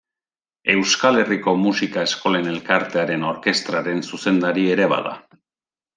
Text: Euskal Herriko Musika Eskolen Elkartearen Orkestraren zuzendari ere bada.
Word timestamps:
Euskal 0.75 1.19
Herriko 1.23 1.53
Musika 1.65 2.05
Eskolen 2.09 2.49
Elkartearen 2.53 3.27
Orkestraren 3.35 4.03
zuzendari 4.11 4.67
ere 4.79 4.93
bada. 4.95 5.17